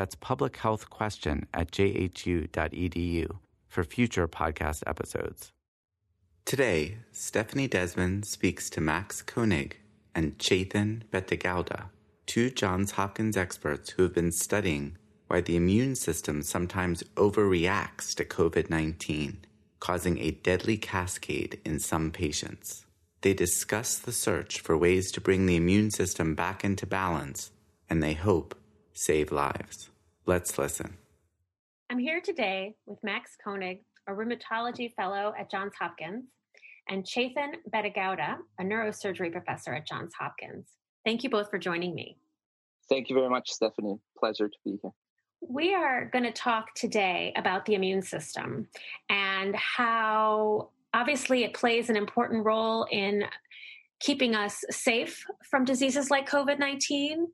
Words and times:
That's 0.00 0.16
publichealthquestion 0.16 1.44
at 1.52 1.72
jhu.edu 1.72 3.36
for 3.68 3.84
future 3.84 4.26
podcast 4.26 4.82
episodes. 4.86 5.52
Today, 6.46 6.96
Stephanie 7.12 7.68
Desmon 7.68 8.24
speaks 8.24 8.70
to 8.70 8.80
Max 8.80 9.20
Konig 9.20 9.74
and 10.14 10.38
Chetan 10.38 11.02
Bettegowda, 11.12 11.90
two 12.24 12.48
Johns 12.48 12.92
Hopkins 12.92 13.36
experts 13.36 13.90
who 13.90 14.04
have 14.04 14.14
been 14.14 14.32
studying 14.32 14.96
why 15.26 15.42
the 15.42 15.56
immune 15.56 15.96
system 15.96 16.42
sometimes 16.42 17.02
overreacts 17.16 18.14
to 18.14 18.24
COVID 18.24 18.70
19, 18.70 19.44
causing 19.80 20.16
a 20.16 20.30
deadly 20.30 20.78
cascade 20.78 21.60
in 21.62 21.78
some 21.78 22.10
patients. 22.10 22.86
They 23.20 23.34
discuss 23.34 23.98
the 23.98 24.12
search 24.12 24.60
for 24.60 24.78
ways 24.78 25.12
to 25.12 25.20
bring 25.20 25.44
the 25.44 25.56
immune 25.56 25.90
system 25.90 26.34
back 26.34 26.64
into 26.64 26.86
balance, 26.86 27.50
and 27.90 28.02
they 28.02 28.14
hope 28.14 28.54
save 28.92 29.32
lives. 29.32 29.90
Let's 30.26 30.58
listen. 30.58 30.96
I'm 31.90 31.98
here 31.98 32.20
today 32.20 32.74
with 32.86 32.98
Max 33.02 33.36
Konig, 33.44 33.80
a 34.08 34.12
rheumatology 34.12 34.94
fellow 34.94 35.32
at 35.38 35.50
Johns 35.50 35.72
Hopkins, 35.78 36.24
and 36.88 37.04
Chetan 37.04 37.54
Bettegowda, 37.72 38.36
a 38.58 38.62
neurosurgery 38.62 39.32
professor 39.32 39.74
at 39.74 39.86
Johns 39.86 40.12
Hopkins. 40.18 40.66
Thank 41.04 41.24
you 41.24 41.30
both 41.30 41.50
for 41.50 41.58
joining 41.58 41.94
me. 41.94 42.16
Thank 42.88 43.08
you 43.08 43.16
very 43.16 43.28
much, 43.28 43.50
Stephanie. 43.50 43.98
Pleasure 44.18 44.48
to 44.48 44.56
be 44.64 44.78
here. 44.82 44.90
We 45.40 45.74
are 45.74 46.04
going 46.06 46.24
to 46.24 46.32
talk 46.32 46.74
today 46.74 47.32
about 47.36 47.64
the 47.64 47.74
immune 47.74 48.02
system 48.02 48.68
and 49.08 49.56
how 49.56 50.70
obviously 50.92 51.44
it 51.44 51.54
plays 51.54 51.88
an 51.88 51.96
important 51.96 52.44
role 52.44 52.86
in 52.90 53.24
keeping 54.00 54.34
us 54.34 54.64
safe 54.70 55.24
from 55.48 55.64
diseases 55.64 56.10
like 56.10 56.28
COVID 56.28 56.58
19, 56.58 57.26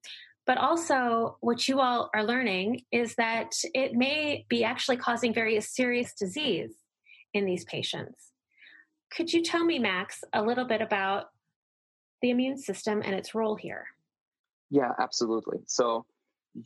but 0.46 0.58
also, 0.58 1.38
what 1.40 1.66
you 1.66 1.80
all 1.80 2.08
are 2.14 2.24
learning 2.24 2.82
is 2.92 3.16
that 3.16 3.52
it 3.74 3.94
may 3.94 4.46
be 4.48 4.62
actually 4.62 4.96
causing 4.96 5.34
very 5.34 5.60
serious 5.60 6.14
disease 6.14 6.72
in 7.34 7.44
these 7.46 7.64
patients. 7.64 8.30
Could 9.10 9.32
you 9.32 9.42
tell 9.42 9.64
me, 9.64 9.80
Max, 9.80 10.22
a 10.32 10.42
little 10.42 10.64
bit 10.64 10.80
about 10.80 11.26
the 12.22 12.30
immune 12.30 12.58
system 12.58 13.02
and 13.04 13.14
its 13.14 13.34
role 13.34 13.56
here? 13.56 13.86
Yeah, 14.70 14.92
absolutely. 14.98 15.58
So, 15.66 16.06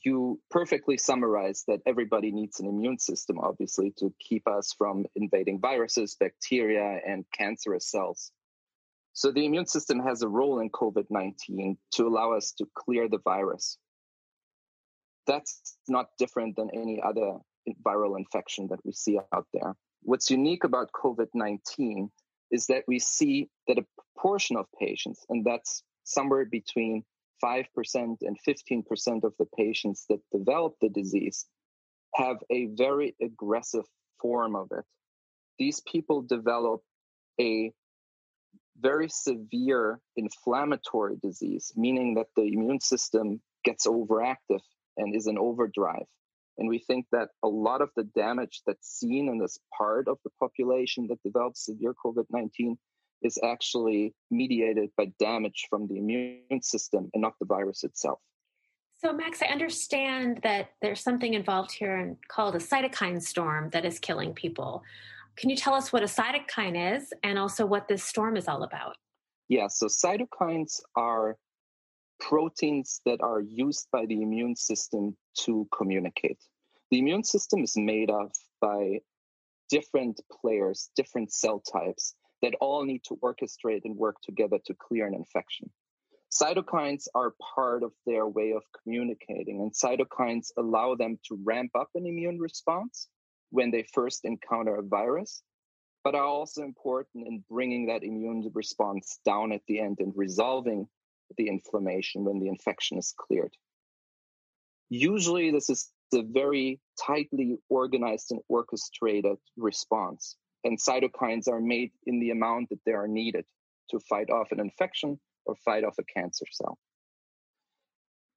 you 0.05 0.41
perfectly 0.51 0.97
summarized 0.99 1.65
that 1.67 1.81
everybody 1.87 2.31
needs 2.33 2.61
an 2.61 2.67
immune 2.67 2.99
system, 2.99 3.39
obviously, 3.39 3.93
to 3.99 4.13
keep 4.21 4.47
us 4.47 4.75
from 4.77 5.07
invading 5.17 5.59
viruses, 5.59 6.17
bacteria, 6.21 7.01
and 7.07 7.25
cancerous 7.33 7.91
cells. 7.91 8.31
So 9.21 9.31
the 9.31 9.45
immune 9.45 9.67
system 9.67 10.01
has 10.01 10.23
a 10.23 10.29
role 10.29 10.61
in 10.61 10.71
COVID 10.71 11.05
19 11.11 11.77
to 11.97 12.07
allow 12.07 12.33
us 12.33 12.53
to 12.53 12.67
clear 12.75 13.07
the 13.07 13.19
virus. 13.19 13.77
That's 15.27 15.77
not 15.87 16.07
different 16.19 16.57
than 16.57 16.71
any 16.73 17.03
other 17.03 17.37
viral 17.87 18.17
infection 18.17 18.69
that 18.69 18.79
we 18.83 18.93
see 18.93 19.19
out 19.35 19.47
there. 19.53 19.75
What's 20.05 20.31
unique 20.31 20.65
about 20.65 20.93
COVID 20.93 21.27
19 21.35 22.11
is 22.51 22.69
that 22.69 22.85
we 22.89 22.99
see 22.99 23.51
that 23.69 23.77
a 23.77 23.85
proportion 23.99 24.57
of 24.57 24.65
patients, 24.81 25.23
and 25.29 25.45
that's 25.45 25.83
somewhere 26.05 26.47
between 26.47 27.05
5% 27.45 27.67
and 27.95 28.39
15% 28.49 29.25
of 29.25 29.35
the 29.39 29.47
patients 29.55 30.07
that 30.09 30.21
develop 30.33 30.77
the 30.81 30.89
disease, 30.89 31.45
have 32.15 32.39
a 32.49 32.69
very 32.73 33.15
aggressive 33.21 33.85
form 34.19 34.57
of 34.57 34.69
it. 34.73 34.87
These 35.59 35.83
people 35.83 36.23
develop 36.23 36.81
a 37.39 37.75
very 38.81 39.09
severe 39.09 40.01
inflammatory 40.17 41.17
disease, 41.23 41.73
meaning 41.77 42.15
that 42.15 42.29
the 42.37 42.43
immune 42.43 42.81
system 42.81 43.41
gets 43.65 43.87
overactive 43.87 44.61
and 44.97 45.15
is 45.15 45.27
in 45.27 45.39
overdrive. 45.39 46.07
And 46.59 46.69
we 46.69 46.79
think 46.79 47.07
that 47.13 47.31
a 47.43 47.49
lot 47.49 47.81
of 47.81 47.91
the 47.97 48.05
damage 48.05 48.63
that's 48.67 48.99
seen 48.99 49.29
in 49.29 49.39
this 49.39 49.59
part 49.77 50.09
of 50.09 50.19
the 50.25 50.31
population 50.39 51.07
that 51.09 51.23
develops 51.23 51.65
severe 51.65 51.95
COVID 52.05 52.27
19 52.31 52.77
is 53.23 53.39
actually 53.43 54.15
mediated 54.31 54.91
by 54.97 55.13
damage 55.19 55.67
from 55.69 55.87
the 55.87 55.99
immune 55.99 56.63
system 56.63 57.11
and 57.13 57.23
not 57.23 57.35
the 57.39 57.47
virus 57.47 57.85
itself. 57.85 58.19
So, 58.99 59.13
Max, 59.13 59.41
I 59.43 59.47
understand 59.47 60.41
that 60.43 60.73
there's 60.83 61.01
something 61.01 61.33
involved 61.33 61.73
here 61.73 62.17
called 62.29 62.55
a 62.55 62.59
cytokine 62.59 63.23
storm 63.23 63.71
that 63.71 63.87
is 63.87 63.99
killing 63.99 64.35
people. 64.35 64.83
Can 65.37 65.51
you 65.51 65.57
tell 65.57 65.75
us 65.75 65.93
what 65.93 66.03
a 66.03 66.07
cytokine 66.07 66.97
is 66.97 67.13
and 67.23 67.39
also 67.39 67.65
what 67.65 67.89
this 67.89 68.05
storm 68.05 68.37
is 68.37 68.49
all 68.49 68.63
about? 68.63 68.97
Yeah, 69.49 69.69
so 69.69 69.87
cytokines 69.87 70.81
are 70.97 71.37
proteins 72.21 73.01
that 73.07 73.21
are 73.23 73.41
used 73.41 73.89
by 73.91 74.07
the 74.07 74.23
immune 74.23 74.55
system 74.55 75.17
to 75.41 75.67
communicate. 75.77 76.39
The 76.91 76.99
immune 76.99 77.25
system 77.25 77.63
is 77.63 77.77
made 77.77 78.11
of 78.11 78.31
by 78.61 79.01
different 79.71 80.21
players, 80.41 80.91
different 80.97 81.33
cell 81.33 81.63
types 81.73 82.15
that 82.43 82.55
all 82.61 82.85
need 82.85 83.03
to 83.05 83.17
orchestrate 83.23 83.83
and 83.85 83.97
work 83.97 84.17
together 84.23 84.59
to 84.67 84.75
clear 84.75 85.07
an 85.07 85.15
infection. 85.15 85.71
Cytokines 86.33 87.09
are 87.15 87.35
part 87.55 87.83
of 87.83 87.93
their 88.07 88.27
way 88.27 88.53
of 88.53 88.63
communicating, 88.83 89.61
and 89.61 89.73
cytokines 89.73 90.49
allow 90.57 90.95
them 90.95 91.19
to 91.27 91.39
ramp 91.43 91.73
up 91.75 91.89
an 91.95 92.07
immune 92.07 92.39
response 92.39 93.09
when 93.51 93.71
they 93.71 93.85
first 93.93 94.25
encounter 94.25 94.77
a 94.77 94.83
virus, 94.83 95.43
but 96.03 96.15
are 96.15 96.25
also 96.25 96.63
important 96.63 97.27
in 97.27 97.45
bringing 97.49 97.87
that 97.87 98.03
immune 98.03 98.51
response 98.55 99.21
down 99.25 99.53
at 99.53 99.61
the 99.67 99.81
end 99.81 99.99
and 100.01 100.13
resolving 100.17 100.89
the 101.37 101.49
inflammation 101.49 102.25
when 102.25 102.41
the 102.41 102.49
infection 102.49 102.99
is 102.99 103.15
cleared. 103.17 103.55
Usually, 104.89 105.51
this 105.51 105.71
is 105.71 105.91
a 106.13 106.23
very 106.23 106.81
tightly 107.01 107.59
organized 107.69 108.33
and 108.33 108.41
orchestrated 108.49 109.37
response, 109.57 110.37
and 110.65 110.79
cytokines 110.79 111.49
are 111.49 111.61
made 111.61 111.93
in 112.07 112.19
the 112.19 112.31
amount 112.31 112.71
that 112.71 112.81
they 112.85 112.93
are 112.93 113.07
needed 113.07 113.45
to 113.91 114.01
fight 114.01 114.31
off 114.31 114.51
an 114.51 114.61
infection 114.61 115.21
or 115.45 115.55
fight 115.65 115.85
off 115.85 115.99
a 115.99 116.05
cancer 116.05 116.47
cell. 116.51 116.79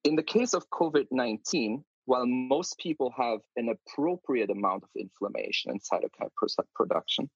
In 0.03 0.15
the 0.15 0.23
case 0.23 0.53
of 0.53 0.69
COVID 0.69 1.07
19, 1.11 1.83
while 2.05 2.25
most 2.25 2.77
people 2.79 3.13
have 3.17 3.39
an 3.55 3.69
appropriate 3.69 4.49
amount 4.49 4.83
of 4.83 4.89
inflammation 4.95 5.71
and 5.71 5.81
cytokine 5.81 6.29
production, 6.75 7.29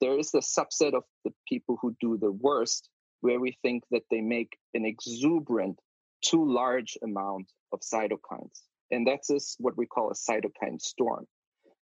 there 0.00 0.18
is 0.18 0.34
a 0.34 0.38
subset 0.38 0.94
of 0.94 1.04
the 1.24 1.32
people 1.48 1.78
who 1.80 1.94
do 2.00 2.18
the 2.18 2.32
worst 2.32 2.88
where 3.20 3.40
we 3.40 3.56
think 3.62 3.84
that 3.90 4.02
they 4.10 4.20
make 4.20 4.56
an 4.74 4.84
exuberant, 4.84 5.78
too 6.22 6.44
large 6.44 6.98
amount 7.02 7.50
of 7.72 7.80
cytokines. 7.80 8.62
And 8.90 9.06
that's 9.06 9.56
what 9.58 9.76
we 9.76 9.86
call 9.86 10.10
a 10.10 10.14
cytokine 10.14 10.80
storm. 10.80 11.26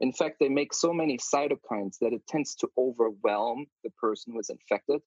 In 0.01 0.13
fact, 0.13 0.37
they 0.41 0.49
make 0.49 0.75
so 0.75 0.93
many 0.93 1.19
cytokines 1.19 1.99
that 2.01 2.13
it 2.13 2.27
tends 2.27 2.55
to 2.57 2.69
overwhelm 2.79 3.67
the 3.85 3.91
person 3.91 4.33
who 4.33 4.41
is 4.41 4.51
infected. 4.51 5.01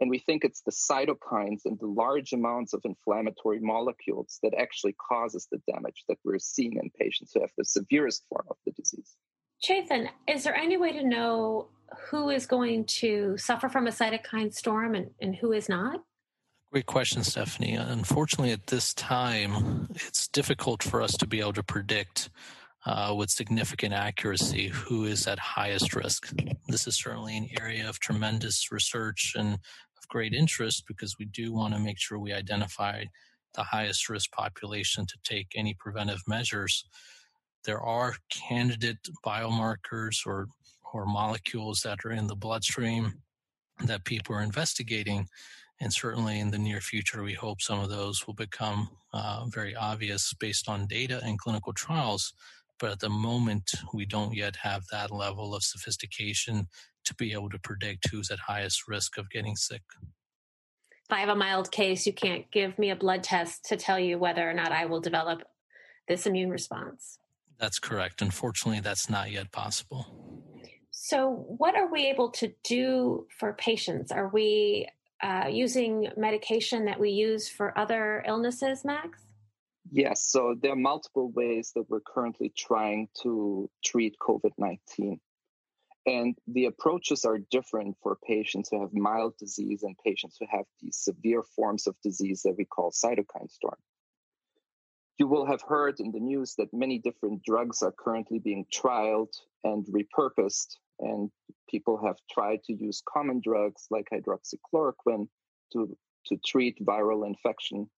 And 0.00 0.08
we 0.08 0.18
think 0.18 0.44
it's 0.44 0.62
the 0.62 0.72
cytokines 0.72 1.60
and 1.66 1.78
the 1.78 1.86
large 1.86 2.32
amounts 2.32 2.72
of 2.72 2.80
inflammatory 2.84 3.60
molecules 3.60 4.38
that 4.42 4.54
actually 4.58 4.94
causes 4.94 5.46
the 5.50 5.60
damage 5.70 6.04
that 6.08 6.18
we're 6.24 6.38
seeing 6.38 6.78
in 6.82 6.90
patients 6.98 7.32
who 7.34 7.40
have 7.40 7.52
the 7.58 7.64
severest 7.64 8.24
form 8.28 8.46
of 8.48 8.56
the 8.64 8.72
disease. 8.72 9.16
Chetan, 9.62 10.08
is 10.26 10.44
there 10.44 10.56
any 10.56 10.78
way 10.78 10.92
to 10.92 11.06
know 11.06 11.68
who 12.10 12.30
is 12.30 12.46
going 12.46 12.86
to 12.86 13.36
suffer 13.36 13.68
from 13.68 13.86
a 13.86 13.90
cytokine 13.90 14.54
storm 14.54 14.94
and, 14.94 15.10
and 15.20 15.36
who 15.36 15.52
is 15.52 15.68
not? 15.68 16.00
Great 16.72 16.86
question, 16.86 17.24
Stephanie. 17.24 17.74
Unfortunately, 17.74 18.52
at 18.52 18.68
this 18.68 18.94
time, 18.94 19.88
it's 19.94 20.28
difficult 20.28 20.82
for 20.82 21.02
us 21.02 21.16
to 21.16 21.26
be 21.26 21.40
able 21.40 21.52
to 21.54 21.64
predict 21.64 22.30
uh, 22.86 23.12
with 23.16 23.28
significant 23.28 23.92
accuracy 23.92 24.68
who 24.68 25.04
is 25.04 25.26
at 25.26 25.38
highest 25.38 25.94
risk. 25.94 26.32
This 26.68 26.86
is 26.86 26.96
certainly 26.96 27.36
an 27.36 27.48
area 27.60 27.88
of 27.88 27.98
tremendous 27.98 28.70
research 28.70 29.34
and 29.36 29.54
of 29.54 29.89
great 30.10 30.34
interest 30.34 30.84
because 30.86 31.16
we 31.18 31.24
do 31.26 31.52
want 31.52 31.74
to 31.74 31.80
make 31.80 31.98
sure 31.98 32.18
we 32.18 32.32
identify 32.32 33.04
the 33.54 33.62
highest 33.62 34.08
risk 34.08 34.30
population 34.32 35.06
to 35.06 35.16
take 35.24 35.48
any 35.54 35.74
preventive 35.78 36.22
measures. 36.28 36.84
There 37.64 37.80
are 37.80 38.14
candidate 38.30 38.98
biomarkers 39.24 40.26
or 40.26 40.48
or 40.92 41.06
molecules 41.06 41.82
that 41.82 42.00
are 42.04 42.10
in 42.10 42.26
the 42.26 42.34
bloodstream 42.34 43.22
that 43.84 44.04
people 44.04 44.34
are 44.34 44.42
investigating. 44.42 45.26
And 45.80 45.92
certainly 45.92 46.40
in 46.40 46.50
the 46.50 46.58
near 46.58 46.80
future, 46.80 47.22
we 47.22 47.32
hope 47.32 47.62
some 47.62 47.80
of 47.80 47.88
those 47.88 48.26
will 48.26 48.34
become 48.34 48.90
uh, 49.12 49.46
very 49.46 49.74
obvious 49.74 50.34
based 50.38 50.68
on 50.68 50.86
data 50.86 51.20
and 51.24 51.38
clinical 51.38 51.72
trials. 51.72 52.34
But 52.78 52.92
at 52.92 53.00
the 53.00 53.08
moment, 53.08 53.70
we 53.94 54.04
don't 54.04 54.34
yet 54.34 54.56
have 54.56 54.82
that 54.90 55.10
level 55.10 55.54
of 55.54 55.62
sophistication 55.62 56.66
to 57.04 57.14
be 57.14 57.32
able 57.32 57.50
to 57.50 57.58
predict 57.58 58.08
who's 58.10 58.30
at 58.30 58.38
highest 58.38 58.88
risk 58.88 59.18
of 59.18 59.30
getting 59.30 59.56
sick. 59.56 59.82
If 61.10 61.14
I 61.14 61.20
have 61.20 61.28
a 61.28 61.34
mild 61.34 61.72
case, 61.72 62.06
you 62.06 62.12
can't 62.12 62.50
give 62.52 62.78
me 62.78 62.90
a 62.90 62.96
blood 62.96 63.22
test 63.22 63.64
to 63.66 63.76
tell 63.76 63.98
you 63.98 64.18
whether 64.18 64.48
or 64.48 64.54
not 64.54 64.70
I 64.72 64.86
will 64.86 65.00
develop 65.00 65.42
this 66.06 66.26
immune 66.26 66.50
response. 66.50 67.18
That's 67.58 67.78
correct. 67.78 68.22
Unfortunately, 68.22 68.80
that's 68.80 69.10
not 69.10 69.30
yet 69.30 69.52
possible. 69.52 70.06
So, 70.90 71.44
what 71.48 71.76
are 71.76 71.90
we 71.90 72.06
able 72.06 72.30
to 72.32 72.52
do 72.62 73.26
for 73.38 73.52
patients? 73.54 74.12
Are 74.12 74.28
we 74.28 74.88
uh, 75.22 75.46
using 75.50 76.08
medication 76.16 76.84
that 76.84 77.00
we 77.00 77.10
use 77.10 77.48
for 77.48 77.76
other 77.76 78.22
illnesses, 78.26 78.84
Max? 78.84 79.20
Yes. 79.90 80.22
So, 80.22 80.54
there 80.60 80.72
are 80.72 80.76
multiple 80.76 81.30
ways 81.32 81.72
that 81.74 81.84
we're 81.88 82.00
currently 82.00 82.52
trying 82.56 83.08
to 83.22 83.68
treat 83.84 84.16
COVID 84.20 84.52
19. 84.58 85.20
And 86.06 86.36
the 86.46 86.64
approaches 86.64 87.24
are 87.24 87.38
different 87.38 87.96
for 88.02 88.16
patients 88.26 88.70
who 88.70 88.80
have 88.80 88.94
mild 88.94 89.34
disease 89.38 89.82
and 89.82 89.96
patients 90.04 90.38
who 90.40 90.46
have 90.50 90.64
these 90.80 90.96
severe 90.96 91.42
forms 91.42 91.86
of 91.86 91.94
disease 92.02 92.42
that 92.42 92.56
we 92.56 92.64
call 92.64 92.90
cytokine 92.90 93.50
storm. 93.50 93.76
You 95.18 95.26
will 95.26 95.44
have 95.44 95.60
heard 95.60 96.00
in 96.00 96.12
the 96.12 96.20
news 96.20 96.54
that 96.56 96.72
many 96.72 96.98
different 96.98 97.42
drugs 97.42 97.82
are 97.82 97.92
currently 97.92 98.38
being 98.38 98.64
trialed 98.74 99.34
and 99.62 99.84
repurposed, 99.86 100.76
and 100.98 101.30
people 101.68 102.02
have 102.02 102.16
tried 102.30 102.64
to 102.64 102.72
use 102.72 103.02
common 103.06 103.42
drugs 103.44 103.86
like 103.90 104.08
hydroxychloroquine 104.10 105.28
to, 105.74 105.96
to 106.26 106.36
treat 106.46 106.82
viral 106.82 107.26
infection, 107.26 107.90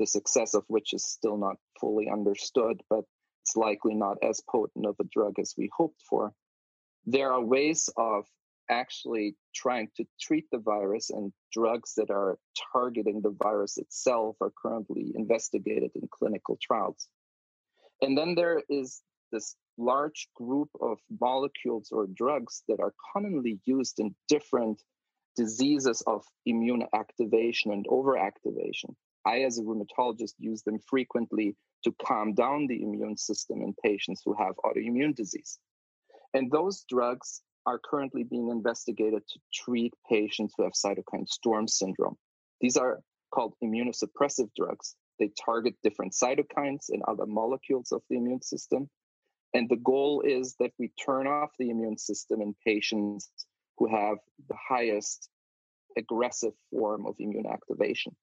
the 0.00 0.06
success 0.06 0.54
of 0.54 0.64
which 0.66 0.92
is 0.92 1.04
still 1.04 1.36
not 1.36 1.56
fully 1.80 2.08
understood, 2.10 2.82
but 2.90 3.04
it's 3.42 3.54
likely 3.54 3.94
not 3.94 4.16
as 4.24 4.40
potent 4.50 4.86
of 4.86 4.96
a 5.00 5.04
drug 5.04 5.38
as 5.38 5.54
we 5.56 5.70
hoped 5.76 6.02
for. 6.10 6.32
There 7.06 7.32
are 7.32 7.44
ways 7.44 7.90
of 7.96 8.26
actually 8.70 9.36
trying 9.54 9.88
to 9.96 10.04
treat 10.20 10.46
the 10.50 10.58
virus, 10.58 11.10
and 11.10 11.32
drugs 11.52 11.94
that 11.96 12.10
are 12.10 12.38
targeting 12.72 13.20
the 13.20 13.36
virus 13.42 13.76
itself 13.76 14.36
are 14.40 14.52
currently 14.60 15.12
investigated 15.14 15.90
in 15.94 16.08
clinical 16.10 16.58
trials. 16.62 17.08
And 18.00 18.16
then 18.16 18.34
there 18.34 18.62
is 18.68 19.02
this 19.32 19.56
large 19.76 20.28
group 20.34 20.70
of 20.80 20.98
molecules 21.20 21.90
or 21.92 22.06
drugs 22.06 22.62
that 22.68 22.80
are 22.80 22.94
commonly 23.12 23.60
used 23.64 23.98
in 23.98 24.14
different 24.28 24.82
diseases 25.36 26.02
of 26.06 26.24
immune 26.46 26.84
activation 26.94 27.72
and 27.72 27.86
overactivation. 27.88 28.94
I, 29.26 29.40
as 29.40 29.58
a 29.58 29.62
rheumatologist, 29.62 30.34
use 30.38 30.62
them 30.62 30.78
frequently 30.78 31.56
to 31.82 31.92
calm 32.02 32.34
down 32.34 32.66
the 32.66 32.82
immune 32.82 33.16
system 33.16 33.62
in 33.62 33.74
patients 33.82 34.22
who 34.24 34.34
have 34.34 34.54
autoimmune 34.64 35.14
disease. 35.14 35.58
And 36.34 36.50
those 36.50 36.84
drugs 36.88 37.42
are 37.64 37.78
currently 37.78 38.24
being 38.24 38.50
investigated 38.50 39.22
to 39.26 39.38
treat 39.54 39.94
patients 40.10 40.54
who 40.56 40.64
have 40.64 40.72
cytokine 40.72 41.28
storm 41.28 41.68
syndrome. 41.68 42.16
These 42.60 42.76
are 42.76 43.00
called 43.30 43.54
immunosuppressive 43.62 44.50
drugs. 44.56 44.96
They 45.18 45.30
target 45.44 45.76
different 45.82 46.12
cytokines 46.12 46.86
and 46.88 47.02
other 47.06 47.24
molecules 47.24 47.92
of 47.92 48.02
the 48.10 48.16
immune 48.16 48.42
system. 48.42 48.90
And 49.54 49.68
the 49.68 49.76
goal 49.76 50.22
is 50.26 50.56
that 50.58 50.72
we 50.78 50.90
turn 51.04 51.28
off 51.28 51.50
the 51.58 51.70
immune 51.70 51.96
system 51.96 52.42
in 52.42 52.54
patients 52.64 53.30
who 53.78 53.86
have 53.88 54.18
the 54.48 54.56
highest 54.68 55.30
aggressive 55.96 56.52
form 56.70 57.06
of 57.06 57.14
immune 57.20 57.46
activation. 57.46 58.14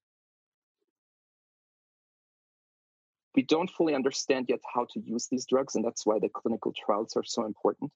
We 3.33 3.43
don't 3.43 3.69
fully 3.69 3.95
understand 3.95 4.47
yet 4.49 4.59
how 4.73 4.87
to 4.91 4.99
use 4.99 5.27
these 5.31 5.45
drugs, 5.45 5.75
and 5.75 5.85
that's 5.85 6.05
why 6.05 6.19
the 6.19 6.27
clinical 6.27 6.73
trials 6.73 7.15
are 7.15 7.23
so 7.23 7.45
important 7.45 7.91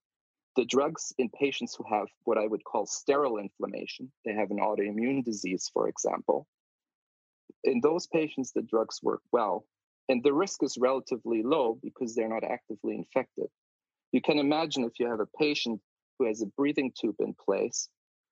the 0.55 0.65
drugs 0.65 1.13
in 1.17 1.29
patients 1.29 1.75
who 1.75 1.83
have 1.89 2.07
what 2.23 2.37
I 2.37 2.47
would 2.47 2.63
call 2.63 2.85
sterile 2.85 3.37
inflammation, 3.37 4.11
they 4.23 4.33
have 4.33 4.51
an 4.51 4.59
autoimmune 4.59 5.23
disease, 5.23 5.69
for 5.73 5.87
example, 5.87 6.47
in 7.65 7.81
those 7.81 8.07
patients, 8.07 8.51
the 8.51 8.61
drugs 8.61 8.99
work 9.03 9.21
well. 9.31 9.65
And 10.07 10.23
the 10.23 10.33
risk 10.33 10.63
is 10.63 10.77
relatively 10.77 11.41
low 11.41 11.79
because 11.81 12.13
they're 12.13 12.29
not 12.29 12.43
actively 12.43 12.95
infected. 12.95 13.47
You 14.11 14.21
can 14.21 14.39
imagine 14.39 14.83
if 14.83 14.99
you 14.99 15.07
have 15.07 15.19
a 15.19 15.37
patient 15.37 15.81
who 16.17 16.27
has 16.27 16.41
a 16.41 16.47
breathing 16.57 16.91
tube 16.97 17.15
in 17.19 17.33
place, 17.33 17.89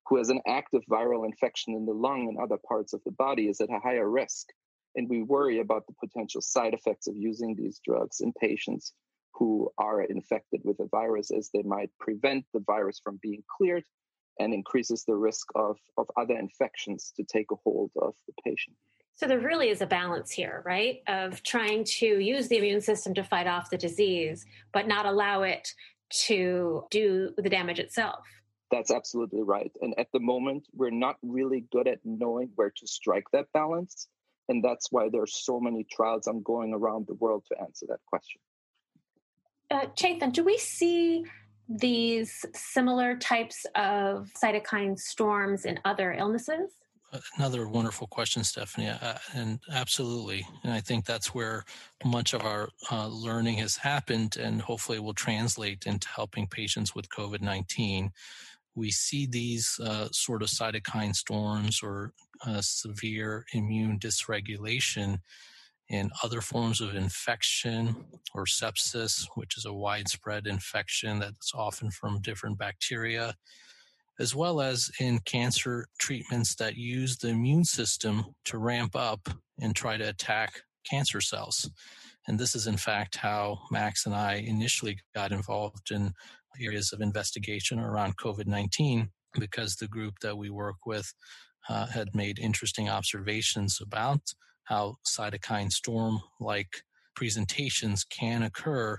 who 0.07 0.17
has 0.17 0.29
an 0.29 0.41
active 0.47 0.83
viral 0.89 1.25
infection 1.25 1.73
in 1.73 1.85
the 1.85 1.93
lung 1.93 2.27
and 2.29 2.37
other 2.37 2.59
parts 2.67 2.93
of 2.93 3.01
the 3.05 3.11
body, 3.11 3.47
is 3.47 3.59
at 3.59 3.71
a 3.71 3.79
higher 3.79 4.09
risk. 4.09 4.47
And 4.95 5.09
we 5.09 5.23
worry 5.23 5.59
about 5.59 5.87
the 5.87 5.93
potential 5.99 6.41
side 6.41 6.75
effects 6.75 7.07
of 7.07 7.17
using 7.17 7.55
these 7.55 7.81
drugs 7.83 8.21
in 8.21 8.31
patients 8.33 8.93
who 9.33 9.71
are 9.77 10.01
infected 10.01 10.61
with 10.63 10.79
a 10.79 10.87
virus 10.87 11.31
as 11.31 11.49
they 11.53 11.63
might 11.63 11.89
prevent 11.99 12.45
the 12.53 12.59
virus 12.65 12.99
from 13.03 13.19
being 13.21 13.43
cleared 13.57 13.83
and 14.39 14.53
increases 14.53 15.03
the 15.05 15.15
risk 15.15 15.47
of, 15.55 15.77
of 15.97 16.07
other 16.17 16.37
infections 16.37 17.13
to 17.15 17.23
take 17.23 17.51
a 17.51 17.55
hold 17.63 17.91
of 18.01 18.13
the 18.27 18.33
patient. 18.43 18.75
So 19.15 19.27
there 19.27 19.39
really 19.39 19.69
is 19.69 19.81
a 19.81 19.85
balance 19.85 20.31
here, 20.31 20.63
right? 20.65 21.01
Of 21.07 21.43
trying 21.43 21.83
to 21.99 22.05
use 22.05 22.47
the 22.47 22.57
immune 22.57 22.81
system 22.81 23.13
to 23.15 23.23
fight 23.23 23.45
off 23.45 23.69
the 23.69 23.77
disease, 23.77 24.45
but 24.71 24.87
not 24.87 25.05
allow 25.05 25.43
it 25.43 25.69
to 26.25 26.83
do 26.89 27.31
the 27.37 27.49
damage 27.49 27.79
itself. 27.79 28.25
That's 28.71 28.89
absolutely 28.89 29.43
right. 29.43 29.71
And 29.81 29.93
at 29.99 30.07
the 30.13 30.19
moment, 30.19 30.65
we're 30.73 30.89
not 30.89 31.17
really 31.21 31.65
good 31.71 31.87
at 31.87 31.99
knowing 32.03 32.49
where 32.55 32.71
to 32.75 32.87
strike 32.87 33.25
that 33.33 33.45
balance. 33.53 34.07
And 34.49 34.63
that's 34.63 34.87
why 34.91 35.09
there's 35.11 35.45
so 35.45 35.59
many 35.59 35.85
trials 35.91 36.27
ongoing 36.27 36.73
around 36.73 37.05
the 37.07 37.13
world 37.13 37.45
to 37.51 37.61
answer 37.61 37.85
that 37.89 37.99
question 38.07 38.41
uh, 39.73 40.29
do 40.31 40.43
we 40.43 40.57
see 40.57 41.25
these 41.67 42.45
similar 42.53 43.17
types 43.17 43.65
of 43.75 44.29
cytokine 44.41 44.99
storms 44.99 45.65
in 45.65 45.79
other 45.85 46.13
illnesses? 46.13 46.71
Another 47.37 47.67
wonderful 47.67 48.07
question, 48.07 48.43
Stephanie, 48.43 48.89
uh, 48.89 49.17
and 49.35 49.59
absolutely. 49.71 50.47
And 50.63 50.73
I 50.73 50.79
think 50.79 51.05
that's 51.05 51.33
where 51.33 51.63
much 52.03 52.33
of 52.33 52.41
our 52.41 52.69
uh, 52.91 53.07
learning 53.07 53.57
has 53.57 53.77
happened 53.77 54.37
and 54.37 54.59
hopefully 54.61 54.99
will 54.99 55.13
translate 55.13 55.85
into 55.85 56.07
helping 56.07 56.47
patients 56.47 56.95
with 56.95 57.09
COVID 57.09 57.41
19. 57.41 58.11
We 58.75 58.89
see 58.89 59.27
these 59.27 59.79
uh, 59.83 60.07
sort 60.11 60.41
of 60.41 60.49
cytokine 60.49 61.15
storms 61.15 61.81
or 61.83 62.13
uh, 62.45 62.61
severe 62.61 63.45
immune 63.53 63.99
dysregulation 63.99 65.19
in 65.89 66.09
other 66.23 66.41
forms 66.41 66.81
of 66.81 66.95
infection 66.95 67.95
or 68.33 68.45
sepsis, 68.45 69.25
which 69.35 69.57
is 69.57 69.65
a 69.65 69.73
widespread 69.73 70.47
infection 70.47 71.19
that's 71.19 71.51
often 71.53 71.91
from 71.91 72.21
different 72.21 72.57
bacteria, 72.57 73.35
as 74.19 74.35
well 74.35 74.61
as 74.61 74.89
in 74.99 75.19
cancer 75.19 75.87
treatments 75.99 76.55
that 76.55 76.75
use 76.75 77.17
the 77.17 77.29
immune 77.29 77.65
system 77.65 78.23
to 78.45 78.57
ramp 78.57 78.95
up 78.95 79.29
and 79.59 79.75
try 79.75 79.97
to 79.97 80.09
attack 80.09 80.61
cancer 80.89 81.21
cells. 81.21 81.69
And 82.27 82.39
this 82.39 82.55
is, 82.55 82.67
in 82.67 82.77
fact, 82.77 83.17
how 83.17 83.59
Max 83.71 84.05
and 84.05 84.15
I 84.15 84.35
initially 84.35 84.97
got 85.13 85.31
involved 85.31 85.91
in 85.91 86.13
areas 86.61 86.93
of 86.93 87.01
investigation 87.01 87.79
around 87.79 88.17
COVID 88.17 88.47
19 88.47 89.09
because 89.39 89.75
the 89.75 89.87
group 89.87 90.13
that 90.21 90.37
we 90.37 90.49
work 90.49 90.85
with 90.85 91.11
uh, 91.69 91.87
had 91.87 92.13
made 92.13 92.39
interesting 92.39 92.89
observations 92.89 93.79
about 93.81 94.21
how 94.65 94.97
cytokine 95.05 95.71
storm 95.71 96.19
like 96.39 96.83
presentations 97.15 98.03
can 98.03 98.43
occur 98.43 98.97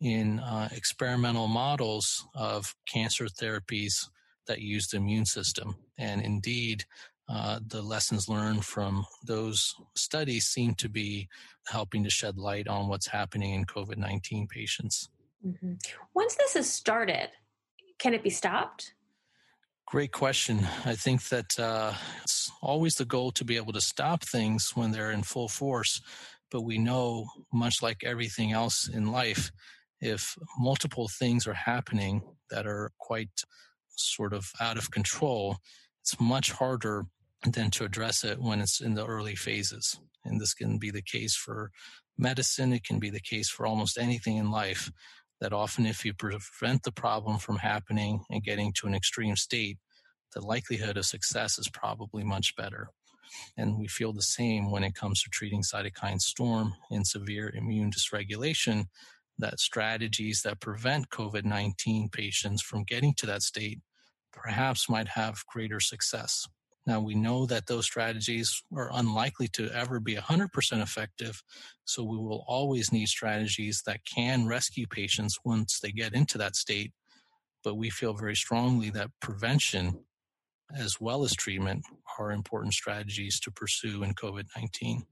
in 0.00 0.40
uh, 0.40 0.68
experimental 0.72 1.48
models 1.48 2.26
of 2.34 2.74
cancer 2.86 3.26
therapies 3.26 4.08
that 4.46 4.60
use 4.60 4.88
the 4.88 4.96
immune 4.96 5.24
system. 5.24 5.76
And 5.98 6.20
indeed, 6.20 6.84
uh, 7.28 7.58
the 7.66 7.82
lessons 7.82 8.28
learned 8.28 8.64
from 8.64 9.04
those 9.24 9.74
studies 9.96 10.46
seem 10.46 10.74
to 10.74 10.88
be 10.88 11.28
helping 11.66 12.04
to 12.04 12.10
shed 12.10 12.38
light 12.38 12.68
on 12.68 12.88
what's 12.88 13.08
happening 13.08 13.54
in 13.54 13.64
COVID 13.64 13.96
19 13.96 14.46
patients. 14.46 15.08
Mm-hmm. 15.44 15.74
Once 16.14 16.36
this 16.36 16.54
is 16.54 16.70
started, 16.70 17.30
can 17.98 18.14
it 18.14 18.22
be 18.22 18.30
stopped? 18.30 18.94
Great 19.86 20.12
question. 20.12 20.66
I 20.84 20.94
think 20.94 21.28
that 21.28 21.58
uh, 21.58 21.94
it's 22.22 22.45
always 22.66 22.96
the 22.96 23.04
goal 23.04 23.30
to 23.30 23.44
be 23.44 23.56
able 23.56 23.72
to 23.72 23.80
stop 23.80 24.24
things 24.24 24.72
when 24.74 24.90
they're 24.90 25.12
in 25.12 25.22
full 25.22 25.48
force. 25.48 26.00
But 26.50 26.62
we 26.62 26.78
know, 26.78 27.26
much 27.52 27.80
like 27.80 28.02
everything 28.04 28.52
else 28.52 28.88
in 28.88 29.12
life, 29.12 29.52
if 30.00 30.36
multiple 30.58 31.08
things 31.08 31.46
are 31.46 31.54
happening 31.54 32.22
that 32.50 32.66
are 32.66 32.90
quite 32.98 33.44
sort 33.96 34.32
of 34.32 34.50
out 34.60 34.76
of 34.76 34.90
control, 34.90 35.58
it's 36.02 36.20
much 36.20 36.50
harder 36.50 37.06
than 37.44 37.70
to 37.70 37.84
address 37.84 38.24
it 38.24 38.40
when 38.40 38.60
it's 38.60 38.80
in 38.80 38.94
the 38.94 39.06
early 39.06 39.36
phases. 39.36 39.98
And 40.24 40.40
this 40.40 40.52
can 40.52 40.78
be 40.78 40.90
the 40.90 41.02
case 41.02 41.36
for 41.36 41.70
medicine, 42.18 42.72
it 42.72 42.84
can 42.84 42.98
be 42.98 43.10
the 43.10 43.20
case 43.20 43.48
for 43.48 43.64
almost 43.64 43.96
anything 43.96 44.38
in 44.38 44.50
life 44.50 44.90
that 45.40 45.52
often 45.52 45.86
if 45.86 46.04
you 46.04 46.14
prevent 46.14 46.82
the 46.82 46.92
problem 46.92 47.38
from 47.38 47.56
happening 47.56 48.24
and 48.30 48.42
getting 48.42 48.72
to 48.72 48.86
an 48.86 48.94
extreme 48.94 49.36
state, 49.36 49.78
the 50.34 50.40
likelihood 50.40 50.96
of 50.96 51.06
success 51.06 51.58
is 51.58 51.68
probably 51.68 52.24
much 52.24 52.54
better. 52.56 52.90
And 53.56 53.78
we 53.78 53.88
feel 53.88 54.12
the 54.12 54.22
same 54.22 54.70
when 54.70 54.84
it 54.84 54.94
comes 54.94 55.22
to 55.22 55.30
treating 55.30 55.62
cytokine 55.62 56.20
storm 56.20 56.74
and 56.90 57.06
severe 57.06 57.52
immune 57.54 57.90
dysregulation 57.90 58.86
that 59.38 59.60
strategies 59.60 60.42
that 60.42 60.60
prevent 60.60 61.10
COVID 61.10 61.44
19 61.44 62.08
patients 62.10 62.62
from 62.62 62.84
getting 62.84 63.14
to 63.14 63.26
that 63.26 63.42
state 63.42 63.80
perhaps 64.32 64.88
might 64.88 65.08
have 65.08 65.44
greater 65.46 65.80
success. 65.80 66.46
Now, 66.86 67.00
we 67.00 67.14
know 67.16 67.46
that 67.46 67.66
those 67.66 67.84
strategies 67.84 68.62
are 68.74 68.90
unlikely 68.92 69.48
to 69.54 69.68
ever 69.70 69.98
be 69.98 70.14
100% 70.14 70.48
effective, 70.80 71.42
so 71.84 72.04
we 72.04 72.16
will 72.16 72.44
always 72.46 72.92
need 72.92 73.08
strategies 73.08 73.82
that 73.86 74.04
can 74.04 74.46
rescue 74.46 74.86
patients 74.86 75.38
once 75.44 75.80
they 75.80 75.90
get 75.90 76.14
into 76.14 76.38
that 76.38 76.54
state. 76.54 76.92
But 77.64 77.74
we 77.74 77.90
feel 77.90 78.14
very 78.14 78.36
strongly 78.36 78.90
that 78.90 79.10
prevention 79.20 80.04
as 80.74 81.00
well 81.00 81.24
as 81.24 81.34
treatment 81.34 81.84
are 82.18 82.32
important 82.32 82.74
strategies 82.74 83.38
to 83.40 83.50
pursue 83.50 84.02
in 84.02 84.14
COVID 84.14 84.46
19. 84.56 85.04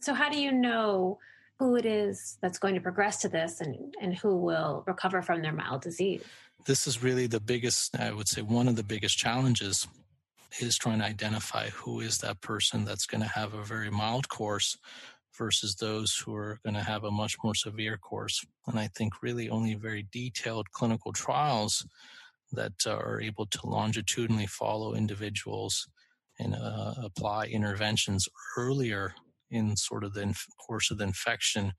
So, 0.00 0.14
how 0.14 0.30
do 0.30 0.40
you 0.40 0.52
know 0.52 1.18
who 1.58 1.76
it 1.76 1.84
is 1.84 2.38
that's 2.40 2.58
going 2.58 2.74
to 2.74 2.80
progress 2.80 3.18
to 3.18 3.28
this 3.28 3.60
and, 3.60 3.94
and 4.00 4.16
who 4.16 4.36
will 4.36 4.82
recover 4.86 5.20
from 5.20 5.42
their 5.42 5.52
mild 5.52 5.82
disease? 5.82 6.22
This 6.64 6.86
is 6.86 7.02
really 7.02 7.26
the 7.26 7.40
biggest, 7.40 7.98
I 7.98 8.12
would 8.12 8.28
say, 8.28 8.42
one 8.42 8.68
of 8.68 8.76
the 8.76 8.82
biggest 8.82 9.18
challenges 9.18 9.86
is 10.58 10.78
trying 10.78 10.98
to 10.98 11.04
identify 11.04 11.68
who 11.68 12.00
is 12.00 12.18
that 12.18 12.40
person 12.40 12.84
that's 12.84 13.06
going 13.06 13.20
to 13.20 13.28
have 13.28 13.54
a 13.54 13.62
very 13.62 13.90
mild 13.90 14.28
course 14.28 14.76
versus 15.36 15.76
those 15.76 16.16
who 16.16 16.34
are 16.34 16.58
going 16.64 16.74
to 16.74 16.82
have 16.82 17.04
a 17.04 17.10
much 17.10 17.36
more 17.44 17.54
severe 17.54 17.96
course. 17.96 18.44
And 18.66 18.78
I 18.78 18.88
think 18.88 19.22
really 19.22 19.48
only 19.48 19.74
very 19.74 20.06
detailed 20.10 20.70
clinical 20.70 21.12
trials 21.12 21.86
that 22.52 22.72
are 22.86 23.20
able 23.20 23.46
to 23.46 23.66
longitudinally 23.66 24.46
follow 24.46 24.94
individuals 24.94 25.86
and 26.38 26.54
uh, 26.54 26.94
apply 27.02 27.46
interventions 27.46 28.28
earlier 28.56 29.14
in 29.50 29.76
sort 29.76 30.04
of 30.04 30.14
the 30.14 30.22
inf- 30.22 30.46
course 30.66 30.90
of 30.90 30.98
the 30.98 31.04
infection 31.04 31.72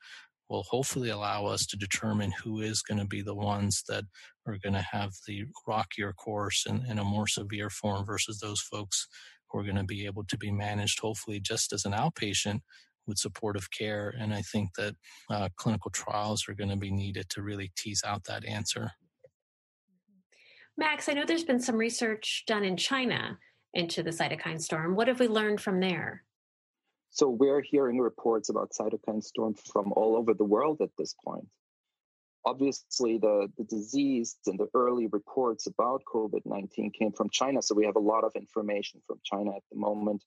will 0.50 0.64
hopefully 0.64 1.10
allow 1.10 1.46
us 1.46 1.66
to 1.66 1.78
determine 1.78 2.32
who 2.44 2.60
is 2.60 2.82
going 2.82 2.98
to 2.98 3.08
be 3.08 3.22
the 3.22 3.34
ones 3.34 3.84
that 3.88 4.04
are 4.46 4.58
going 4.62 4.74
to 4.74 4.86
have 4.92 5.12
the 5.26 5.46
rockier 5.66 6.12
course 6.14 6.66
and, 6.68 6.84
and 6.88 7.00
a 7.00 7.04
more 7.04 7.26
severe 7.26 7.70
form 7.70 8.06
versus 8.06 8.40
those 8.40 8.60
folks 8.60 9.08
who 9.50 9.60
are 9.60 9.64
going 9.64 9.78
to 9.78 9.84
be 9.84 10.06
able 10.06 10.26
to 10.26 10.38
be 10.38 10.52
managed 10.52 11.00
hopefully 11.00 11.40
just 11.40 11.72
as 11.72 11.86
an 11.86 11.94
outpatient 11.94 12.60
with 13.08 13.18
supportive 13.18 13.72
care. 13.72 14.14
And 14.20 14.34
I 14.34 14.42
think 14.42 14.70
that 14.78 14.96
uh, 15.30 15.50
clinical 15.56 15.90
trials 15.92 16.46
are 16.48 16.54
going 16.54 16.70
to 16.70 16.78
be 16.78 16.92
needed 16.92 17.30
to 17.30 17.42
really 17.42 17.72
tease 17.78 18.04
out 18.06 18.26
that 18.26 18.46
answer. 18.46 18.92
Max, 20.82 21.08
I 21.08 21.14
know 21.14 21.26
there's 21.28 21.44
been 21.44 21.60
some 21.60 21.76
research 21.78 22.44
done 22.48 22.64
in 22.64 22.76
China 22.76 23.38
into 23.76 24.02
the 24.02 24.10
cytokine 24.10 24.60
storm. 24.60 24.96
What 24.96 25.10
have 25.10 25.20
we 25.20 25.28
learned 25.28 25.62
from 25.62 25.80
there? 25.80 26.24
So 27.12 27.30
we're 27.30 27.62
hearing 27.62 28.00
reports 28.00 28.50
about 28.50 28.72
cytokine 28.72 29.24
storm 29.24 29.54
from 29.54 29.94
all 29.94 30.16
over 30.16 30.34
the 30.34 30.44
world 30.44 30.82
at 30.82 30.90
this 30.98 31.14
point. 31.24 31.46
Obviously, 32.48 33.20
the, 33.20 33.48
the 33.60 33.64
disease 33.66 34.38
and 34.48 34.60
the 34.60 34.70
early 34.74 35.06
reports 35.06 35.68
about 35.68 36.02
COVID 36.12 36.42
19 36.46 36.92
came 36.98 37.12
from 37.12 37.30
China. 37.30 37.62
So 37.62 37.76
we 37.76 37.86
have 37.86 37.96
a 37.96 38.00
lot 38.00 38.24
of 38.24 38.32
information 38.36 39.02
from 39.06 39.20
China 39.24 39.52
at 39.52 39.64
the 39.72 39.78
moment 39.78 40.24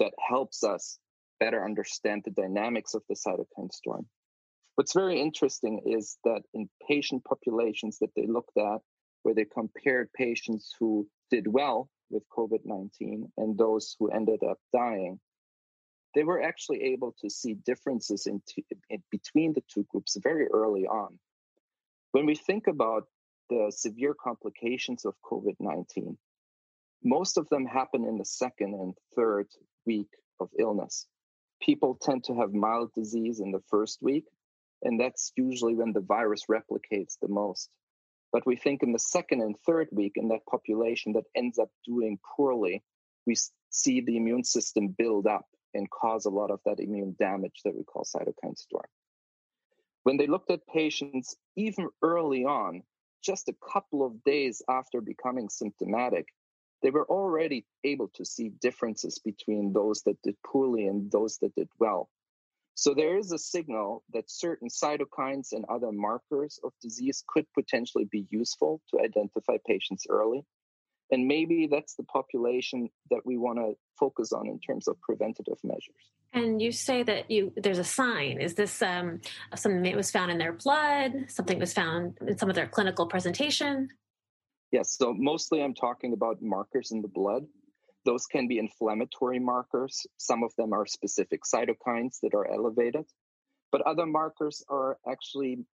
that 0.00 0.12
helps 0.18 0.64
us 0.64 0.98
better 1.38 1.64
understand 1.64 2.22
the 2.24 2.32
dynamics 2.32 2.94
of 2.94 3.02
the 3.08 3.14
cytokine 3.14 3.70
storm. 3.70 4.08
What's 4.74 4.92
very 4.92 5.20
interesting 5.20 5.82
is 5.86 6.18
that 6.24 6.42
in 6.52 6.68
patient 6.88 7.22
populations 7.22 7.98
that 8.00 8.10
they 8.16 8.26
looked 8.26 8.56
at, 8.56 8.80
where 9.24 9.34
they 9.34 9.46
compared 9.46 10.12
patients 10.12 10.74
who 10.78 11.08
did 11.30 11.46
well 11.48 11.88
with 12.10 12.22
COVID 12.28 12.60
19 12.64 13.32
and 13.38 13.58
those 13.58 13.96
who 13.98 14.08
ended 14.08 14.42
up 14.48 14.58
dying, 14.72 15.18
they 16.14 16.22
were 16.22 16.42
actually 16.42 16.82
able 16.92 17.14
to 17.20 17.30
see 17.30 17.54
differences 17.54 18.26
in, 18.26 18.40
t- 18.46 18.64
in 18.88 19.02
between 19.10 19.52
the 19.54 19.62
two 19.72 19.84
groups 19.90 20.16
very 20.22 20.46
early 20.46 20.86
on. 20.86 21.18
When 22.12 22.26
we 22.26 22.36
think 22.36 22.66
about 22.68 23.08
the 23.50 23.72
severe 23.74 24.14
complications 24.14 25.04
of 25.04 25.14
COVID 25.24 25.56
19, 25.58 26.16
most 27.02 27.38
of 27.38 27.48
them 27.48 27.66
happen 27.66 28.04
in 28.04 28.18
the 28.18 28.24
second 28.24 28.74
and 28.74 28.94
third 29.16 29.46
week 29.86 30.10
of 30.38 30.50
illness. 30.58 31.06
People 31.62 31.98
tend 32.00 32.24
to 32.24 32.34
have 32.34 32.52
mild 32.52 32.92
disease 32.94 33.40
in 33.40 33.50
the 33.50 33.62
first 33.68 34.02
week, 34.02 34.26
and 34.82 35.00
that's 35.00 35.32
usually 35.36 35.74
when 35.74 35.92
the 35.92 36.00
virus 36.00 36.44
replicates 36.50 37.18
the 37.20 37.28
most. 37.28 37.70
But 38.34 38.46
we 38.46 38.56
think 38.56 38.82
in 38.82 38.90
the 38.90 38.98
second 38.98 39.42
and 39.42 39.56
third 39.60 39.86
week, 39.92 40.14
in 40.16 40.26
that 40.30 40.44
population 40.50 41.12
that 41.12 41.22
ends 41.36 41.56
up 41.56 41.70
doing 41.86 42.18
poorly, 42.36 42.82
we 43.26 43.36
see 43.70 44.00
the 44.00 44.16
immune 44.16 44.42
system 44.42 44.88
build 44.88 45.28
up 45.28 45.46
and 45.72 45.88
cause 45.88 46.24
a 46.24 46.30
lot 46.30 46.50
of 46.50 46.58
that 46.66 46.80
immune 46.80 47.14
damage 47.16 47.60
that 47.64 47.76
we 47.76 47.84
call 47.84 48.02
cytokine 48.02 48.58
storm. 48.58 48.88
When 50.02 50.16
they 50.16 50.26
looked 50.26 50.50
at 50.50 50.66
patients 50.66 51.36
even 51.54 51.88
early 52.02 52.44
on, 52.44 52.82
just 53.22 53.48
a 53.48 53.54
couple 53.72 54.04
of 54.04 54.24
days 54.24 54.62
after 54.68 55.00
becoming 55.00 55.48
symptomatic, 55.48 56.26
they 56.82 56.90
were 56.90 57.06
already 57.06 57.64
able 57.84 58.08
to 58.14 58.24
see 58.24 58.48
differences 58.48 59.20
between 59.20 59.72
those 59.72 60.02
that 60.02 60.20
did 60.22 60.34
poorly 60.44 60.88
and 60.88 61.08
those 61.12 61.38
that 61.38 61.54
did 61.54 61.68
well. 61.78 62.10
So 62.74 62.92
there 62.92 63.16
is 63.16 63.30
a 63.32 63.38
signal 63.38 64.02
that 64.12 64.30
certain 64.30 64.68
cytokines 64.68 65.52
and 65.52 65.64
other 65.68 65.92
markers 65.92 66.58
of 66.64 66.72
disease 66.82 67.22
could 67.28 67.46
potentially 67.54 68.06
be 68.10 68.26
useful 68.30 68.80
to 68.90 69.00
identify 69.00 69.56
patients 69.66 70.06
early. 70.10 70.44
And 71.10 71.28
maybe 71.28 71.68
that's 71.70 71.94
the 71.94 72.02
population 72.04 72.88
that 73.10 73.20
we 73.24 73.36
want 73.36 73.58
to 73.58 73.74
focus 73.98 74.32
on 74.32 74.48
in 74.48 74.58
terms 74.58 74.88
of 74.88 75.00
preventative 75.00 75.58
measures. 75.62 76.10
And 76.32 76.60
you 76.60 76.72
say 76.72 77.04
that 77.04 77.30
you 77.30 77.52
there's 77.56 77.78
a 77.78 77.84
sign. 77.84 78.40
Is 78.40 78.54
this 78.54 78.82
um, 78.82 79.20
something 79.54 79.82
that 79.82 79.94
was 79.94 80.10
found 80.10 80.32
in 80.32 80.38
their 80.38 80.54
blood? 80.54 81.12
Something 81.28 81.60
was 81.60 81.72
found 81.72 82.18
in 82.26 82.36
some 82.36 82.48
of 82.48 82.56
their 82.56 82.66
clinical 82.66 83.06
presentation? 83.06 83.88
Yes. 84.72 84.96
So 84.98 85.14
mostly 85.14 85.62
I'm 85.62 85.74
talking 85.74 86.12
about 86.12 86.42
markers 86.42 86.90
in 86.90 87.02
the 87.02 87.08
blood. 87.08 87.44
Those 88.04 88.26
can 88.26 88.48
be 88.48 88.58
inflammatory 88.58 89.38
markers. 89.38 90.06
Some 90.18 90.42
of 90.42 90.54
them 90.56 90.72
are 90.72 90.86
specific 90.86 91.42
cytokines 91.44 92.20
that 92.22 92.34
are 92.34 92.50
elevated, 92.50 93.06
but 93.72 93.82
other 93.82 94.06
markers 94.06 94.62
are 94.68 94.98
actually 95.08 95.64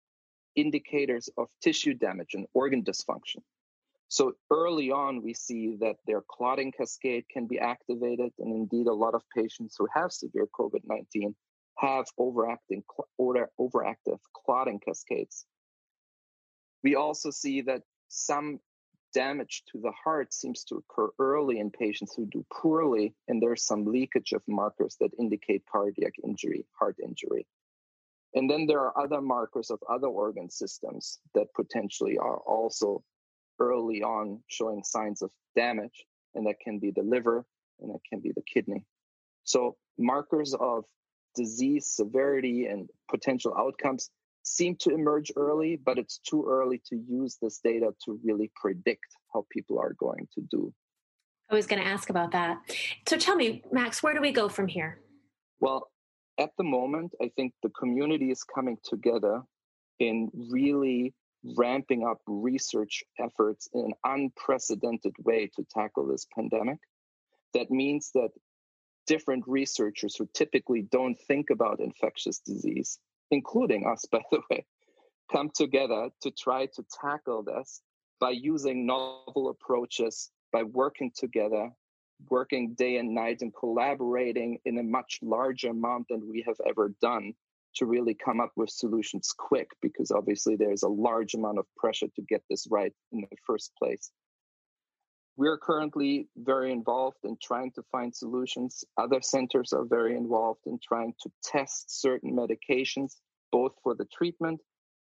indicators 0.55 1.29
of 1.37 1.49
tissue 1.61 1.93
damage 1.93 2.33
and 2.33 2.45
organ 2.53 2.83
dysfunction. 2.83 3.41
So 4.07 4.33
early 4.49 4.91
on, 4.91 5.23
we 5.23 5.33
see 5.33 5.77
that 5.79 5.95
their 6.05 6.21
clotting 6.21 6.73
cascade 6.73 7.25
can 7.29 7.47
be 7.47 7.59
activated. 7.59 8.33
And 8.39 8.53
indeed, 8.53 8.87
a 8.87 8.93
lot 8.93 9.15
of 9.15 9.23
patients 9.33 9.75
who 9.77 9.87
have 9.93 10.11
severe 10.11 10.47
COVID 10.53 10.81
19 10.85 11.33
have 11.77 12.05
overacting, 12.17 12.83
overactive 13.19 14.19
clotting 14.45 14.79
cascades. 14.79 15.45
We 16.83 16.95
also 16.95 17.31
see 17.31 17.61
that 17.61 17.83
some 18.09 18.59
damage 19.13 19.63
to 19.71 19.79
the 19.79 19.91
heart 19.91 20.33
seems 20.33 20.63
to 20.65 20.75
occur 20.75 21.09
early 21.19 21.59
in 21.59 21.71
patients 21.71 22.13
who 22.15 22.25
do 22.25 22.45
poorly, 22.51 23.13
and 23.27 23.41
there's 23.41 23.65
some 23.65 23.85
leakage 23.85 24.33
of 24.33 24.41
markers 24.47 24.97
that 24.99 25.11
indicate 25.19 25.63
cardiac 25.71 26.13
injury, 26.23 26.65
heart 26.77 26.97
injury. 27.03 27.45
And 28.33 28.49
then 28.49 28.65
there 28.65 28.79
are 28.79 28.97
other 28.97 29.21
markers 29.21 29.71
of 29.71 29.79
other 29.89 30.07
organ 30.07 30.49
systems 30.49 31.19
that 31.35 31.53
potentially 31.53 32.17
are 32.17 32.37
also 32.37 33.03
early 33.59 34.01
on 34.01 34.41
showing 34.47 34.83
signs 34.83 35.21
of 35.21 35.31
damage, 35.55 36.05
and 36.33 36.47
that 36.47 36.59
can 36.59 36.79
be 36.79 36.91
the 36.91 37.03
liver 37.03 37.45
and 37.79 37.93
that 37.93 38.01
can 38.09 38.19
be 38.19 38.31
the 38.31 38.41
kidney. 38.41 38.85
So, 39.43 39.77
markers 39.97 40.53
of 40.53 40.85
disease 41.35 41.87
severity 41.87 42.65
and 42.65 42.89
potential 43.09 43.55
outcomes 43.57 44.09
seem 44.43 44.75
to 44.77 44.89
emerge 44.89 45.31
early, 45.35 45.79
but 45.83 45.97
it's 45.97 46.19
too 46.19 46.45
early 46.47 46.81
to 46.89 46.95
use 47.07 47.37
this 47.41 47.59
data 47.63 47.93
to 48.05 48.19
really 48.23 48.51
predict 48.55 49.05
how 49.33 49.45
people 49.51 49.79
are 49.79 49.93
going 49.99 50.27
to 50.33 50.41
do. 50.49 50.73
I 51.49 51.55
was 51.55 51.67
going 51.67 51.81
to 51.81 51.87
ask 51.87 52.09
about 52.09 52.31
that. 52.31 52.59
So 53.07 53.17
tell 53.17 53.35
me, 53.35 53.63
Max, 53.71 54.01
where 54.01 54.13
do 54.13 54.21
we 54.21 54.31
go 54.31 54.47
from 54.47 54.67
here? 54.67 54.99
Well, 55.59 55.91
at 56.39 56.51
the 56.57 56.63
moment, 56.63 57.13
I 57.21 57.29
think 57.35 57.53
the 57.61 57.69
community 57.69 58.31
is 58.31 58.43
coming 58.43 58.77
together 58.83 59.43
in 59.99 60.29
really 60.49 61.13
ramping 61.43 62.05
up 62.05 62.19
research 62.25 63.03
efforts 63.19 63.67
in 63.73 63.81
an 63.81 63.93
unprecedented 64.03 65.13
way 65.19 65.49
to 65.55 65.65
tackle 65.71 66.07
this 66.07 66.25
pandemic. 66.33 66.77
That 67.53 67.69
means 67.69 68.11
that 68.13 68.29
different 69.07 69.43
researchers 69.47 70.15
who 70.15 70.27
typically 70.33 70.83
don't 70.83 71.19
think 71.27 71.49
about 71.49 71.79
infectious 71.79 72.39
disease, 72.39 72.97
including 73.31 73.85
us, 73.87 74.05
by 74.11 74.21
the 74.31 74.41
way, 74.49 74.65
come 75.31 75.49
together 75.53 76.09
to 76.21 76.31
try 76.31 76.67
to 76.67 76.85
tackle 77.01 77.43
this 77.43 77.81
by 78.19 78.31
using 78.31 78.85
novel 78.85 79.49
approaches, 79.49 80.29
by 80.53 80.63
working 80.63 81.11
together, 81.15 81.69
working 82.29 82.75
day 82.75 82.97
and 82.97 83.15
night, 83.15 83.41
and 83.41 83.53
collaborating 83.55 84.59
in 84.65 84.77
a 84.77 84.83
much 84.83 85.19
larger 85.23 85.69
amount 85.69 86.07
than 86.09 86.29
we 86.29 86.43
have 86.45 86.57
ever 86.67 86.93
done 87.01 87.33
to 87.73 87.85
really 87.85 88.13
come 88.13 88.39
up 88.39 88.51
with 88.55 88.69
solutions 88.69 89.33
quick 89.35 89.69
because 89.81 90.11
obviously 90.11 90.55
there's 90.55 90.83
a 90.83 90.89
large 90.89 91.33
amount 91.33 91.57
of 91.57 91.65
pressure 91.77 92.07
to 92.15 92.21
get 92.23 92.43
this 92.49 92.67
right 92.69 92.93
in 93.11 93.21
the 93.21 93.37
first 93.45 93.71
place. 93.81 94.11
We're 95.41 95.57
currently 95.57 96.27
very 96.37 96.71
involved 96.71 97.17
in 97.23 97.35
trying 97.41 97.71
to 97.71 97.81
find 97.91 98.15
solutions. 98.15 98.85
Other 98.95 99.21
centers 99.23 99.73
are 99.73 99.85
very 99.85 100.15
involved 100.15 100.67
in 100.67 100.77
trying 100.77 101.15
to 101.23 101.31
test 101.43 101.99
certain 101.99 102.35
medications, 102.35 103.15
both 103.51 103.71
for 103.81 103.95
the 103.95 104.05
treatment 104.13 104.61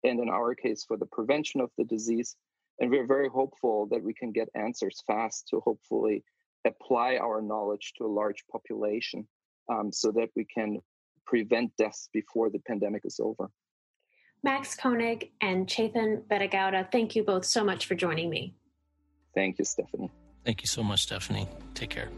and 0.05 0.21
in 0.21 0.29
our 0.29 0.55
case 0.55 0.85
for 0.85 0.97
the 0.97 1.07
prevention 1.07 1.61
of 1.61 1.71
the 1.77 1.83
disease. 1.83 2.37
And 2.79 2.93
we're 2.93 3.09
very 3.09 3.29
hopeful 3.29 3.89
that 3.91 4.05
we 4.05 4.15
can 4.15 4.31
get 4.31 4.49
answers 4.55 5.03
fast 5.05 5.49
to 5.49 5.59
hopefully 5.59 6.23
apply 6.65 7.17
our 7.17 7.43
knowledge 7.43 7.95
to 7.99 8.07
a 8.07 8.15
large 8.21 8.45
population 8.53 9.27
um, 9.69 9.91
so 9.91 10.13
that 10.13 10.29
we 10.37 10.45
can 10.45 10.79
prevent 11.27 11.77
deaths 11.77 12.09
before 12.13 12.51
the 12.51 12.61
pandemic 12.61 13.03
is 13.05 13.19
over. 13.19 13.51
Max 14.45 14.77
Konig 14.77 15.33
and 15.41 15.67
Chetan 15.67 16.23
Bettegowda, 16.29 16.93
thank 16.93 17.17
you 17.17 17.25
both 17.25 17.45
so 17.45 17.65
much 17.65 17.87
for 17.87 17.97
joining 17.97 18.31
me. 18.31 18.55
Thank 19.35 19.59
you, 19.59 19.65
Stephanie. 19.65 20.11
Thank 20.45 20.63
you 20.63 20.67
so 20.67 20.83
much, 20.83 21.03
Stephanie. 21.03 21.49
Take 21.75 21.91
care. 21.91 22.09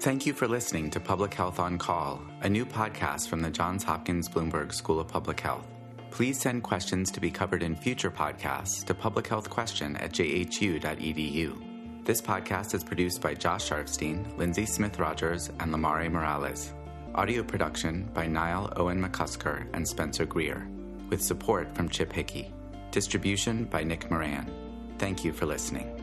Thank 0.00 0.26
you 0.26 0.34
for 0.34 0.46
listening 0.46 0.90
to 0.90 1.00
Public 1.00 1.34
Health 1.34 1.58
on 1.58 1.78
Call, 1.78 2.22
a 2.42 2.48
new 2.48 2.64
podcast 2.64 3.28
from 3.28 3.40
the 3.40 3.50
Johns 3.50 3.82
Hopkins 3.82 4.28
Bloomberg 4.28 4.72
School 4.72 5.00
of 5.00 5.08
Public 5.08 5.40
Health. 5.40 5.66
Please 6.10 6.40
send 6.40 6.62
questions 6.62 7.10
to 7.10 7.20
be 7.20 7.30
covered 7.30 7.62
in 7.62 7.74
future 7.74 8.10
podcasts 8.10 8.84
to 8.84 8.94
publichealthquestion 8.94 10.00
at 10.00 10.12
jhu.edu. 10.12 12.04
This 12.04 12.22
podcast 12.22 12.74
is 12.74 12.84
produced 12.84 13.20
by 13.20 13.34
Josh 13.34 13.68
Sharfstein, 13.68 14.36
Lindsay 14.38 14.64
Smith 14.64 14.98
Rogers, 14.98 15.48
and 15.60 15.74
Lamare 15.74 16.10
Morales. 16.10 16.72
Audio 17.14 17.42
production 17.42 18.08
by 18.14 18.26
Niall 18.26 18.72
Owen 18.76 19.02
McCusker 19.02 19.66
and 19.72 19.86
Spencer 19.86 20.24
Greer, 20.24 20.68
with 21.08 21.22
support 21.22 21.74
from 21.74 21.88
Chip 21.88 22.12
Hickey. 22.12 22.52
Distribution 22.92 23.64
by 23.64 23.82
Nick 23.82 24.10
Moran. 24.10 24.50
Thank 24.98 25.24
you 25.24 25.32
for 25.32 25.46
listening. 25.46 25.95